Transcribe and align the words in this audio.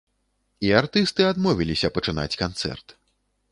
І 0.67 0.71
артысты 0.79 1.27
адмовіліся 1.33 1.93
пачынаць 1.99 2.39
канцэрт. 2.43 2.99